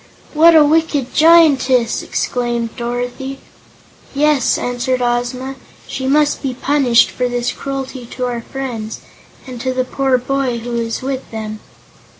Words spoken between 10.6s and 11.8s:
is with them."